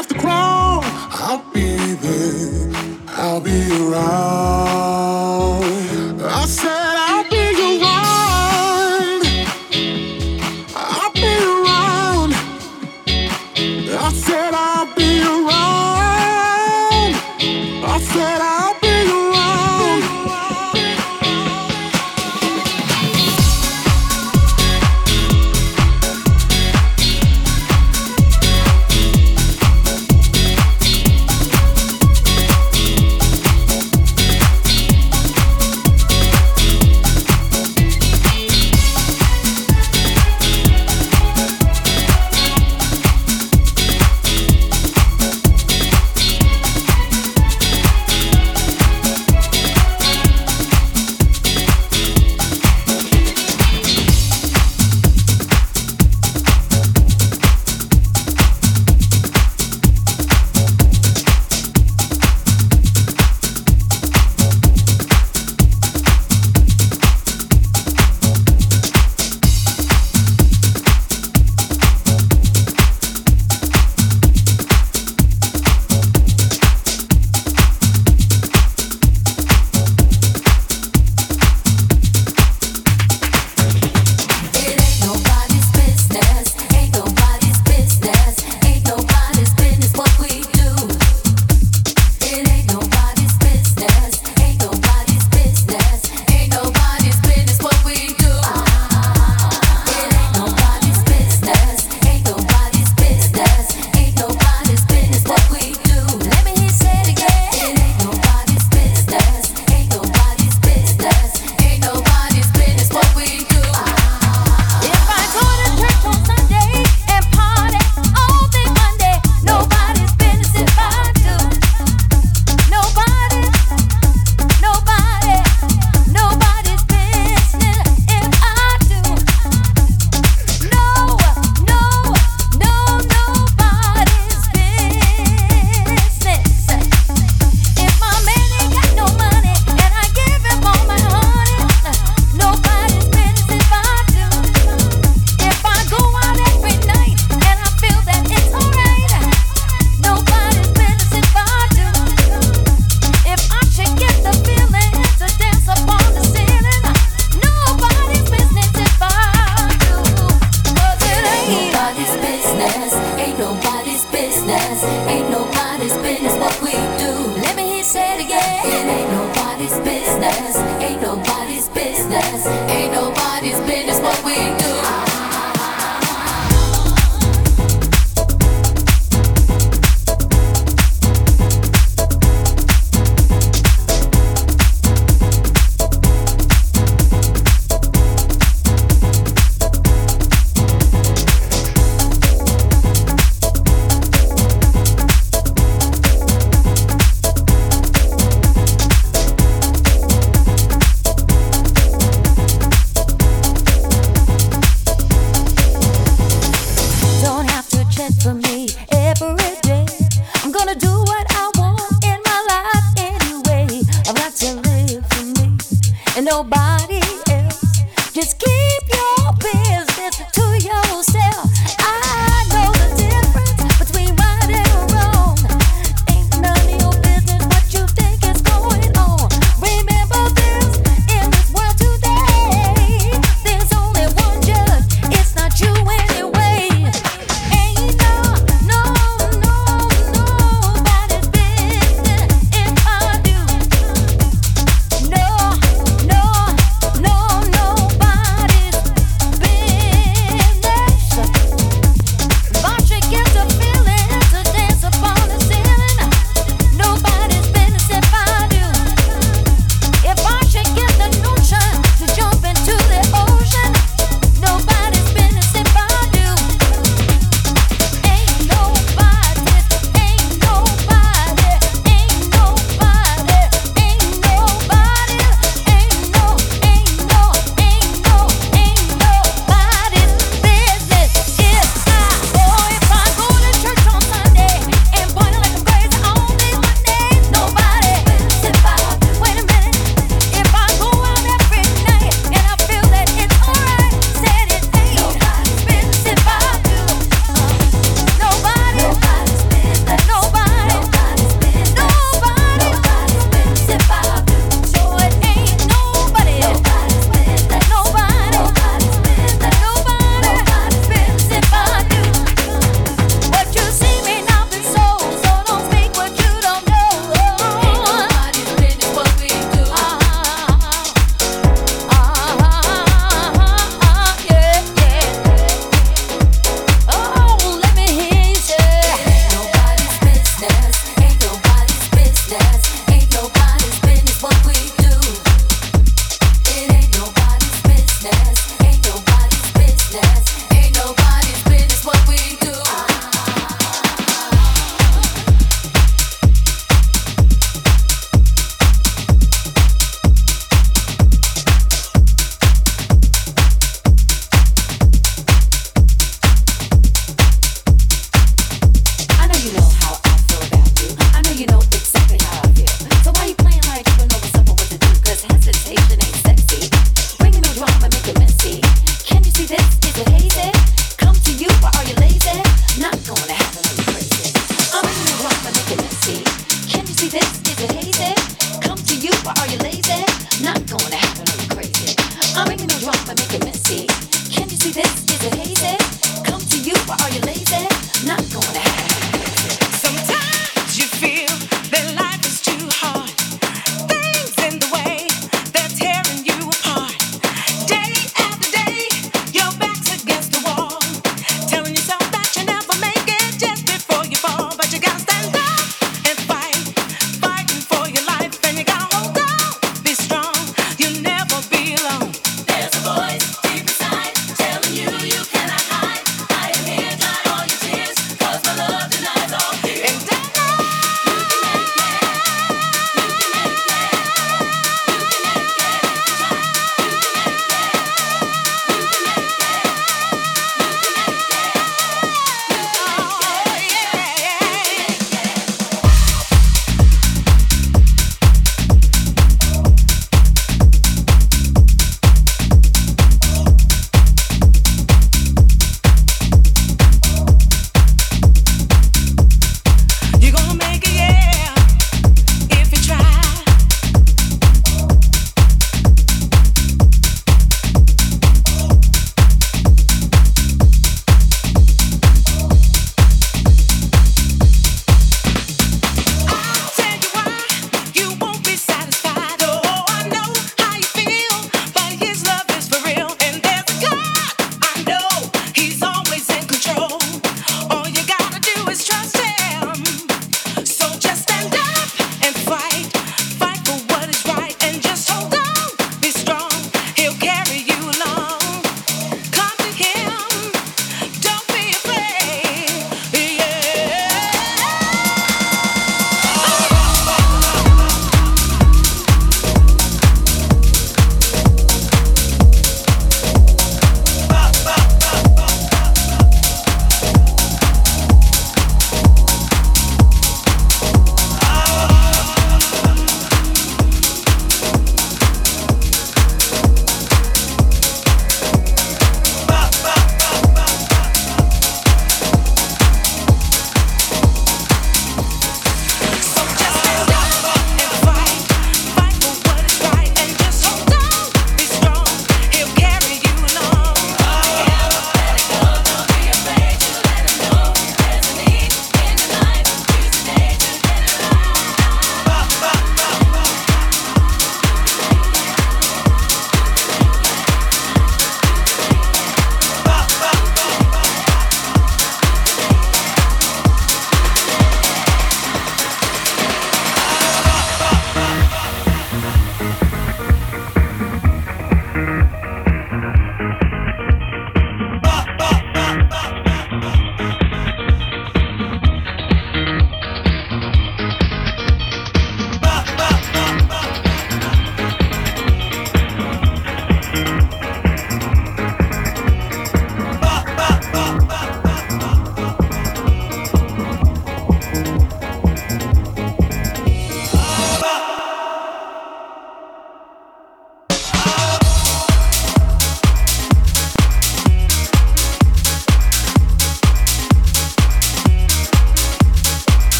[0.00, 2.72] have to crawl, I'll be there.
[3.08, 4.79] I'll be around.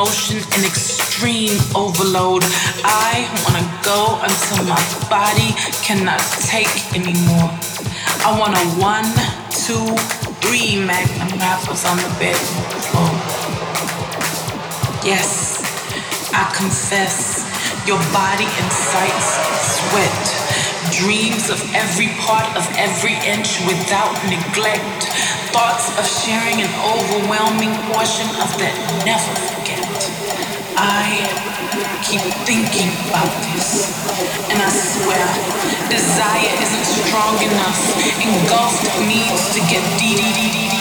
[0.00, 2.42] Aggressive motion and extreme overload.
[2.84, 4.80] I wanna go until my
[5.12, 5.52] body
[5.84, 7.52] cannot take anymore.
[8.24, 9.04] I want a one,
[9.52, 9.84] two,
[10.40, 12.80] three magnum wrappers on the bedroom oh.
[12.88, 13.12] floor.
[15.04, 15.60] Yes,
[16.32, 17.44] I confess,
[17.86, 19.28] your body incites
[19.76, 20.24] sweat.
[20.96, 25.04] Dreams of every part of every inch without neglect
[25.52, 29.59] thoughts of sharing an overwhelming portion of that never.
[30.82, 31.28] I
[32.02, 33.92] keep thinking about this,
[34.48, 35.26] and I swear,
[35.90, 37.80] desire isn't strong enough.
[38.16, 40.79] Engulfed needs to get deep.